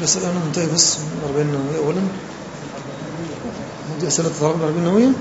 [0.00, 2.00] الأسئلة أنا منتهي بس من 40 نووية أولا.
[4.00, 5.12] هذه أسئلة تتعلق بال 40 نووية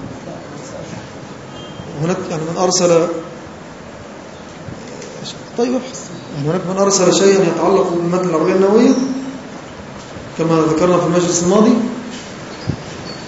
[2.02, 3.08] هناك يعني من أرسل
[5.58, 6.00] طيب ابحث.
[6.36, 8.94] يعني هناك من أرسل شيئا يتعلق بالمتن الأربعين النووية
[10.38, 11.74] كما ذكرنا في المجلس الماضي.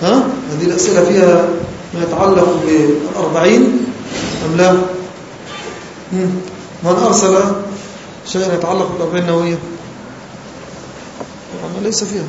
[0.02, 1.50] ها؟ هذه الأسئلة فيها
[1.94, 3.86] ما يتعلق بالأربعين
[4.46, 4.72] أم لا؟
[6.84, 7.38] من أرسل
[8.26, 9.58] شيئا يتعلق بالأربعين النووية؟
[11.62, 12.24] طبعا ليس فيها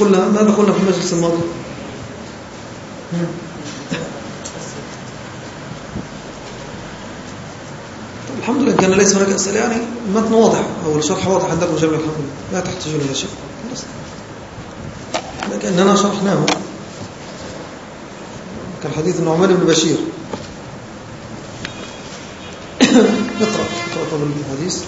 [0.00, 1.42] قلنا ماذا قلنا في المجلس الماضي؟
[8.38, 9.76] الحمد لله كان ليس هناك أسئلة يعني
[10.08, 12.52] المتن واضح أو الشرح واضح عندكم جميعا الحمد لله.
[12.52, 13.30] لا تحتاجون إلى شيء
[15.52, 16.46] لكننا شرحناه.
[18.82, 19.96] كالحديث النعمان بن بشير.
[23.40, 24.82] اقرأ اقرأ طبعا الحديث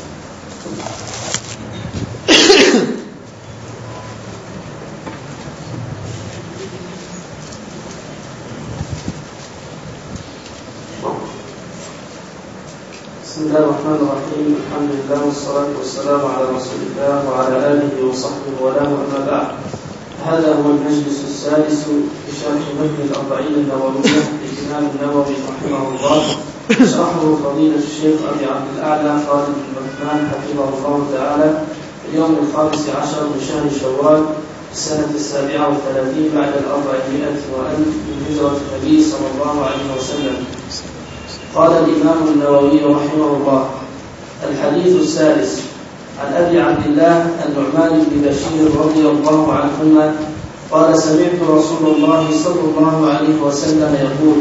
[13.25, 14.49] بسم الله الرحمن الرحيم.
[14.63, 19.49] الحمد لله والصلاة والسلام على رسول الله وعلى آله وصحبه وله أما بعد.
[20.27, 21.83] هذا هو المجلس السادس
[22.23, 26.23] في شرح متن الأربعين النووية للإمام النووي رحمه الله.
[26.95, 31.49] شرحه فضيلة الشيخ أبي عبد الأعلى خالد بن عثمان حفظه الله تعالى.
[32.09, 34.23] اليوم الخامس عشر من شهر شوال
[34.73, 40.37] السنة السابعة والثلاثين بعد الأربعمائة وألف من هجرة النبي صلى الله عليه وسلم.
[41.55, 43.65] قال الإمام النووي رحمه الله
[44.51, 45.61] الحديث السادس
[46.21, 50.15] عن أبي عبد الله النعمان بن بشير رضي الله عنهما
[50.71, 54.39] قال سمعت رسول الله صلى الله عليه وسلم يقول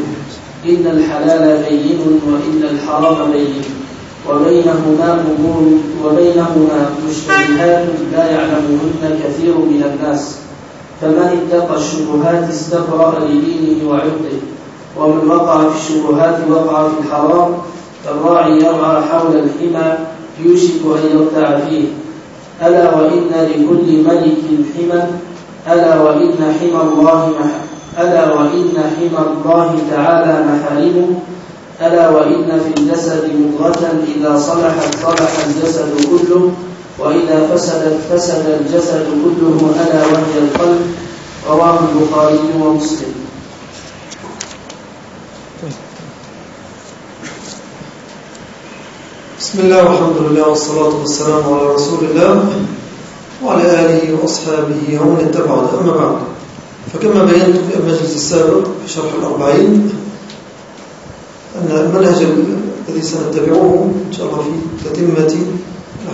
[0.65, 3.61] إن الحلال بين وإن الحرام بين
[4.29, 5.63] وبينهما أمور
[6.05, 10.35] وبينهما مشتبهات لا يعلمهن كثير من الناس
[11.01, 14.37] فمن اتقى الشبهات استبرأ لدينه وعرضه.
[14.97, 17.53] ومن وقع في الشبهات وقع في الحرام
[18.05, 19.93] فالراعي يرعى حول الحمى
[20.45, 21.83] يوشك أن يرتع فيه
[22.67, 24.37] ألا وإن لكل ملك
[24.75, 25.03] حمى
[25.73, 27.33] ألا وإن حمى الله.
[27.99, 31.07] ألا وإن حمى الله تعالى محارمه
[31.81, 36.51] ألا وإن في الجسد مضغة إذا صلحت صلح الجسد كله
[36.99, 40.81] وإذا فسدت فسد الجسد كله ألا وهي القلب
[41.49, 43.20] رواه البخاري ومسلم
[49.51, 52.53] بسم الله والحمد لله والصلاة والسلام على رسول الله
[53.43, 55.69] وعلى آله وأصحابه ومن اتبعه.
[55.79, 56.15] أما بعد
[56.93, 59.91] فكما بينت في المجلس السابق في شرح الأربعين
[61.55, 62.19] أن المنهج
[62.87, 65.35] الذي سنتبعه إن شاء الله في تتمة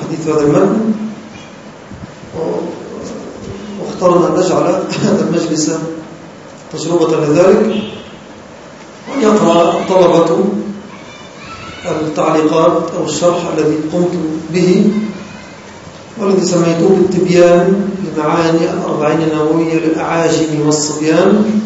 [0.01, 0.93] حديث هذا المتن.
[3.81, 4.65] واخترنا أن نجعل
[5.03, 5.71] هذا المجلس
[6.73, 7.83] تجربة لذلك.
[9.09, 10.39] وأن يقرأ الطلبة
[11.91, 14.11] التعليقات أو الشرح الذي قمت
[14.53, 14.91] به
[16.19, 21.61] والذي سميته بالتبيان لمعاني الأربعين النووية للأعاجم والصبيان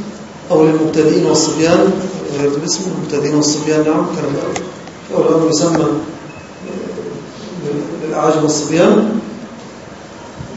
[0.51, 1.93] أو للمبتدئين والصبيان.
[2.39, 4.25] غيرت باسم المبتدئين والصبيان نعم كان
[5.07, 5.85] في أول أمر يسمى
[8.07, 9.19] للأعاجم والصبيان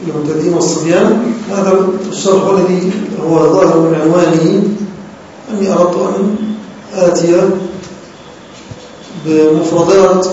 [0.07, 1.33] للمبتدئين والصبيان.
[1.51, 2.91] هذا الشرح الذي
[3.29, 4.63] هو ظاهر من عنوانه
[5.51, 6.35] أني أردت أن
[6.93, 7.41] آتي
[9.25, 10.27] بمفردات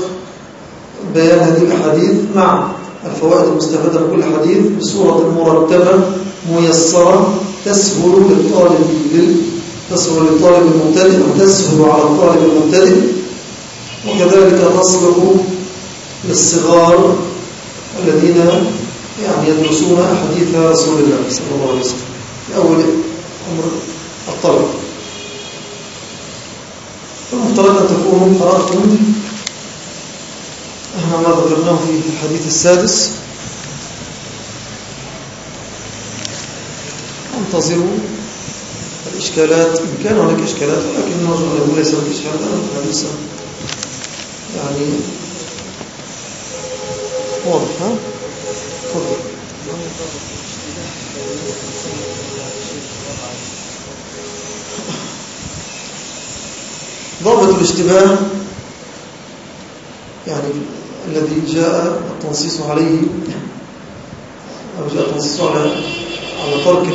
[1.14, 2.12] بيان هذه الأحاديث.
[2.34, 2.68] مع
[3.06, 4.58] الفوائد المستفادة من كل حديث.
[4.80, 6.00] بصورة مرتبة
[6.50, 8.86] ميسرة تسهل للطالب
[9.90, 12.96] تسهل للطالب المبتدئ وتسهل على الطالب المبتدئ.
[14.08, 15.16] وكذلك تصلح
[16.28, 17.16] للصغار
[18.04, 18.36] الذين
[19.24, 21.96] يعني يدرسون أحاديث رسول الله صلى الله عليه وسلم.
[22.46, 22.80] في أول
[23.52, 23.64] أمر
[24.28, 24.81] الطلب.
[27.32, 28.96] فالمفترض أن تكونوا قرأتم
[31.22, 33.10] ما ذكرناه في الحديث السادس.
[37.38, 37.98] انتظروا
[39.12, 42.40] الإشكالات إن كان هناك إشكالات ولكن نرجو أن يكون ليس هناك إشكالات
[42.74, 43.04] الحديث.
[44.56, 44.86] يعني
[47.46, 47.92] واضح ها؟
[48.94, 49.16] تفضل.
[57.24, 58.16] ضابط الاشتباه
[60.26, 60.50] يعني
[61.08, 62.98] الذي جاء التنصيص عليه
[64.78, 65.60] أو جاء التنصيص على
[66.44, 66.86] على ترك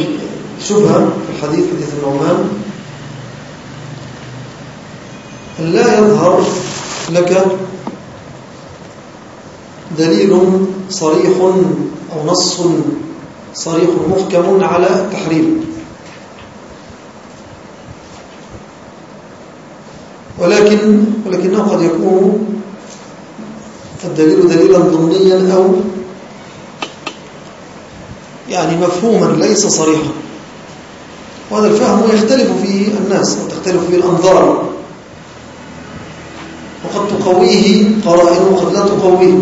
[0.61, 2.49] الشبهة في الحديث حديث النعمان
[5.59, 6.43] أن لا يظهر
[7.09, 7.45] لك
[9.97, 10.37] دليل
[10.89, 11.37] صريح
[12.13, 12.61] أو نص
[13.53, 15.66] صريح محكم على التحريم
[20.39, 22.47] ولكن ولكنه قد يكون
[24.03, 25.75] الدليل دليلا ضمنيا أو
[28.49, 30.11] يعني مفهوما ليس صريحا.
[31.51, 34.69] وهذا الفهم يختلف فيه الناس وتختلف فيه الأنظار.
[36.85, 39.39] وقد تقويه قرائن وقد لا تقويه.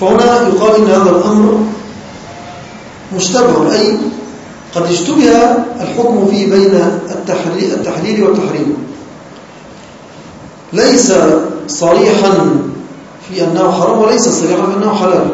[0.00, 1.64] فهنا يقال إن هذا الأمر
[3.16, 3.98] مشتبه أي
[4.74, 5.30] قد اشتبه
[5.80, 6.74] الحكم فيه بين
[7.10, 8.76] التحليل والتحريم.
[10.72, 11.12] ليس
[11.68, 12.32] صريحا
[13.28, 15.28] في أنه حرام وليس صريحا في أنه حلال.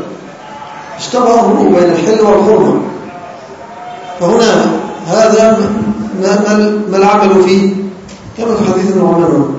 [0.98, 2.80] اشتبه أمره بين الحل والحرمة.
[4.20, 4.70] فهنا
[5.06, 5.70] هذا
[6.90, 7.74] ما العمل فيه؟
[8.38, 9.54] كما في حديث ابن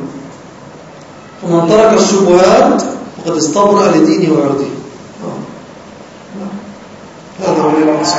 [1.41, 2.81] فمن ترك الشبهات
[3.17, 4.65] فقد استبرأ لدينه وعرضه.
[7.39, 8.17] هذا هو العصر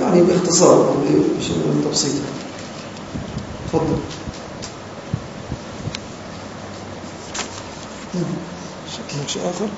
[0.00, 0.20] يعني
[0.52, 0.96] باختصار
[1.38, 2.12] بشيء من التبسيط
[3.72, 3.98] تفضل.
[8.92, 9.68] شكلك شيء آخر؟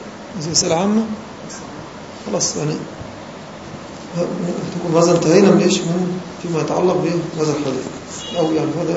[0.41, 1.05] إذا أسئلة عامة؟
[2.27, 2.75] خلاص يعني
[4.95, 7.87] ماذا انتهينا من إيش؟ من فيما يتعلق بهذا الحديث
[8.39, 8.97] أو يعني هذا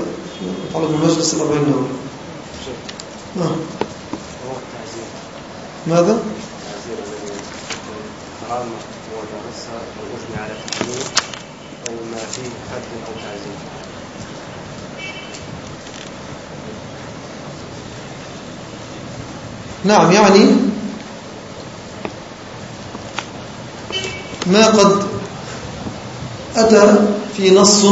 [0.70, 1.84] يتعلق بمجلس الأربعين نوع
[3.36, 3.56] نعم.
[5.88, 6.20] ماذا؟
[8.50, 8.68] حرام
[9.14, 11.37] ودرسها والإثم على تحريمه
[11.88, 13.58] أو ما فيه حد أو تعزيم
[19.86, 20.46] نعم يعني
[24.48, 25.04] ما قد
[26.56, 26.96] أتى
[27.38, 27.86] في نص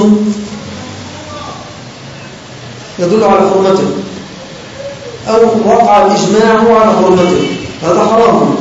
[3.00, 3.88] يدل على حرمته
[5.28, 7.48] أو وقع الإجماع على حرمته.
[7.84, 8.56] هذا حرام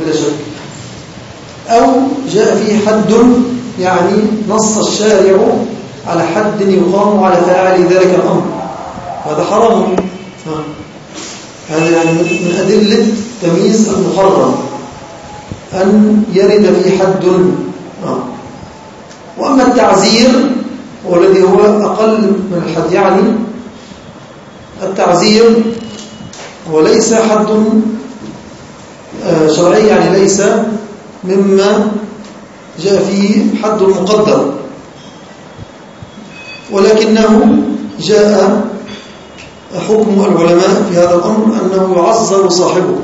[0.00, 0.32] بلا شك.
[1.68, 2.00] أو
[2.32, 3.12] جاء فيه حد
[3.80, 5.38] يعني نص الشارع
[6.06, 8.42] على حد يقام على فاعل ذلك الأمر.
[9.24, 9.96] هذا حرام.
[11.70, 13.06] هذا يعني من أدلة
[13.42, 14.54] تمييز المحرم.
[15.74, 17.24] أن يرد فيه حد.
[19.38, 20.50] وأما التعزير
[21.04, 23.22] والذي هو أقل من الحد يعني
[24.82, 25.44] التعزير
[26.72, 27.46] وليس حد
[29.24, 30.42] آه، شرعي يعني ليس
[31.24, 31.92] مما
[32.78, 34.54] جاء فيه حد مقدر.
[36.70, 37.62] ولكنه
[38.00, 38.68] جاء
[39.88, 42.96] حكم العلماء في هذا الأمر أنه يعذر صاحبه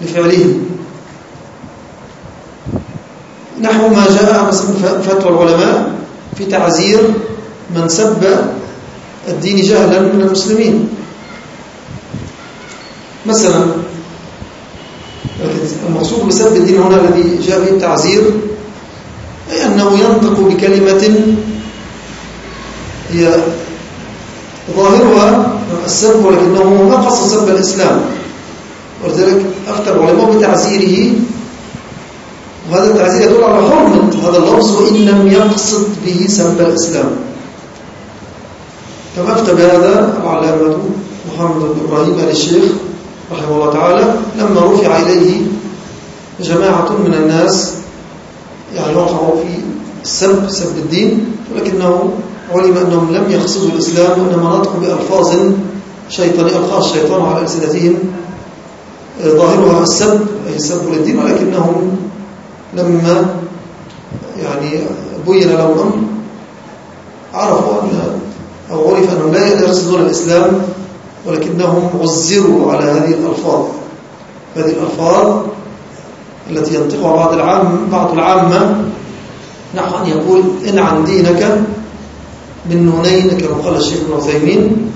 [0.00, 0.58] لفعله.
[3.60, 4.50] نحو ما جاء
[5.02, 5.92] فتوى العلماء
[6.36, 7.00] في تعزير
[7.74, 8.22] من سب
[9.28, 10.88] الدين جهلا من المسلمين.
[13.26, 13.66] مثلا
[15.88, 18.22] المقصود بسب الدين هنا الذي جاء به التعزير
[19.52, 21.16] أي أنه ينطق بكلمة
[23.12, 23.36] هي
[24.76, 25.52] ظاهرها
[25.86, 28.00] السب ولكنه قصد سب الإسلام.
[29.04, 31.12] ولذلك أفتى العلماء بتعزيره
[32.70, 37.10] وهذا التعزير يدل على حرمة هذا اللفظ وإن لم يقصد به سب الإسلام.
[39.16, 40.76] كما أفتى بهذا العلامة
[41.34, 42.64] محمد بن إبراهيم آل الشيخ
[43.32, 45.40] رحمه الله تعالى لما رفع إليه
[46.40, 47.74] جماعة من الناس
[48.74, 49.60] يعني وقعوا في
[50.02, 52.10] السب سب الدين ولكنه
[52.54, 55.36] علم أنهم لم يقصدوا الإسلام وإنما نطقوا بألفاظ
[56.08, 57.94] شيطانية ألقاها الشيطان على ألسنتهم
[59.22, 61.96] ظاهرها السب أي السب للدين ولكنهم
[62.74, 63.34] لما
[64.42, 64.80] يعني
[65.28, 65.98] بين لهم الأمر
[67.34, 68.20] عرفوا أن
[68.70, 70.62] أو عرف أنهم لا يقصدون الإسلام
[71.26, 73.64] ولكنهم عزروا على هذه الألفاظ.
[74.56, 75.42] هذه الألفاظ
[76.50, 78.84] التي ينطقها بعض العام بعض العامة.
[79.74, 81.58] نحو أن يقول إن عن دينك
[82.70, 84.90] من نونين كما قال الشيخ ابن عثيمين.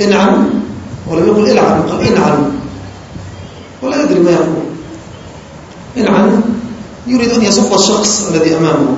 [0.00, 0.50] إن عن
[1.10, 2.52] ولم يقل إلعن قال إن عن.
[3.82, 4.66] ولا يدري ما يقول.
[5.96, 6.40] إن عن
[7.06, 8.96] يريد أن يسب الشخص الذي أمامه.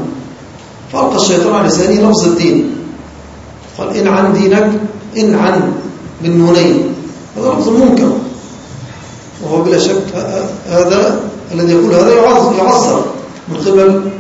[0.93, 2.71] فألقى الشيطان على لسانه لفظ الدين.
[3.79, 4.71] قال إن عن دينك
[5.17, 5.73] إن عن
[6.23, 6.95] من نونين.
[7.37, 8.13] هذا لفظ منكر.
[9.55, 10.03] وهو بلا شك
[10.69, 11.21] هذا
[11.53, 13.05] الذي يقول هذا يعذر
[13.49, 14.11] من قبل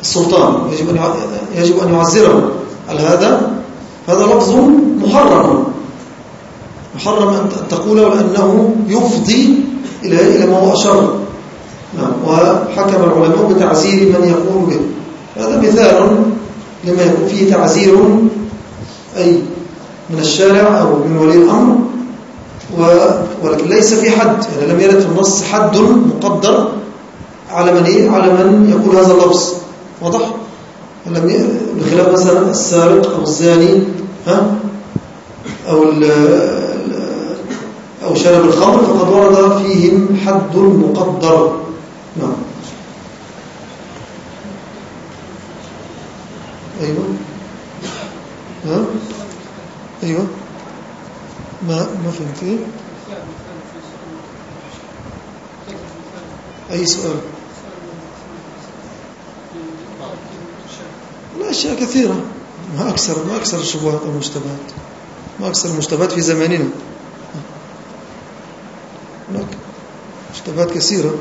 [0.00, 0.98] السلطان يجب أن
[1.54, 2.50] يجب أن يعذره
[2.88, 3.50] هل هذا
[4.08, 4.54] هذا لفظ
[5.04, 5.64] محرم.
[6.96, 9.54] محرم أن تقوله لأنه يفضي
[10.04, 11.18] إلى إلى ما هو أشر.
[11.98, 12.12] نعم.
[12.26, 14.80] وحكم العلماء بتعزير من يقول به.
[15.42, 16.24] هذا مثال
[16.84, 17.94] لما يكون فيه تعزير
[19.16, 19.42] أي
[20.10, 21.76] من الشارع أو من ولي الأمر.
[23.42, 26.68] ولكن ليس في حد يعني لم يرد في النص حد مقدر
[27.50, 29.52] على من إيه؟ على من يقول هذا اللفظ.
[30.02, 30.34] واضح؟
[31.06, 31.48] لم.
[31.76, 33.82] بخلاف مثلا السارق أو الزاني
[34.26, 34.46] ها؟
[35.68, 36.04] أو ال...
[38.04, 41.56] أو شارب الخمر فقد ورد فيهم حد مقدر.
[42.16, 42.32] نعم.
[46.82, 47.04] أيوة.
[48.66, 48.84] ها؟
[50.02, 50.26] أيوة.
[51.68, 52.58] ما ما فهمت إيه
[56.70, 57.16] أي سؤال؟
[61.40, 62.22] لا أشياء كثيرة.
[62.76, 64.66] ما أكثر ما أكثر الشبهات والمشتبهات
[65.40, 66.68] ما أكثر المشتبهات في زماننا.
[69.30, 69.46] هناك
[70.34, 71.14] مشتبهات كثيرة.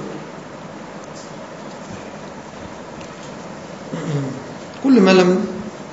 [4.83, 5.45] كل ما لم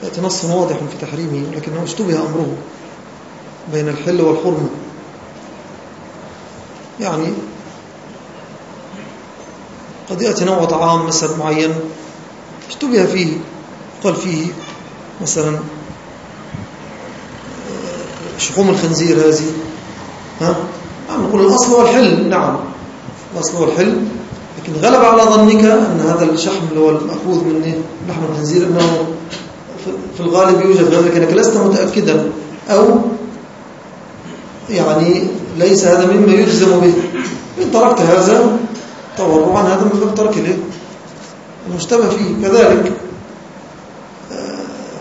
[0.03, 2.57] يأتي نص واضح في تحريمه لكنه اشتبه أمره.
[3.73, 4.69] بين الحل والحرمة.
[7.01, 7.33] يعني
[10.11, 11.71] قد يأتي نوع طعام مثلا معين
[12.69, 13.37] اشتبه فيه
[14.05, 14.47] قال فيه
[15.23, 15.59] مثلا
[18.39, 19.45] شحوم الخنزير هذه
[20.41, 20.57] ها؟
[21.09, 22.57] نعم نقول الأصل هو الحل نعم.
[23.35, 23.97] الأصل هو الحل
[24.59, 29.07] لكن غلب على ظنك أن هذا الشحم اللي هو المأخوذ من لحم الخنزير أنه
[30.17, 32.33] في الغالب يوجد غير لكنك لست متأكدا
[32.71, 33.01] أو
[34.71, 35.27] يعني
[35.59, 36.93] ليس هذا مما يجزم به.
[37.63, 38.59] إن تركت هذا
[39.19, 40.59] تورعا هذا من باب ترك
[41.71, 42.93] المشتبه فيه كذلك.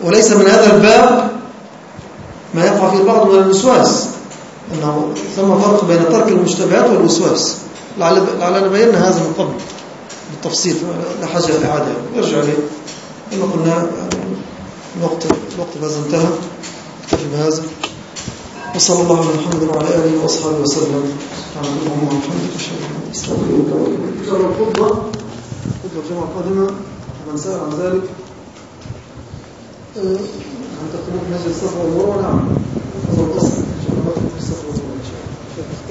[0.04, 1.32] وليس من هذا الباب
[2.54, 4.06] ما يقع فيه البعض من الوسواس.
[4.74, 7.56] أنه ثم فرق بين ترك المشتبهات والوسواس.
[8.00, 9.54] لعلنا بينا هذا من قبل.
[10.32, 10.76] بالتفصيل
[11.22, 11.86] لا حاجة لإعادة
[12.16, 12.58] نرجع ليه
[13.32, 13.88] كما قلنا
[15.00, 16.30] الوقت الوقت هذا انتهى.
[17.04, 17.64] اكتفي بهذا.
[18.76, 21.04] وصلى الله على محمد وعلى آله وأصحابه وسلم.
[21.60, 23.70] أن لا إله إلا أنت أستغفرك
[24.20, 24.90] إن شاء الله الخطبة
[26.00, 26.68] الجمعة القادمة
[27.32, 28.04] من سأل عن ذلك
[30.80, 32.40] عن تقريب مجلس الصفا والمروة نعم
[33.10, 33.40] هذا إن
[33.86, 35.20] شاء الله الصفا والمروة إن شاء
[35.58, 35.90] الله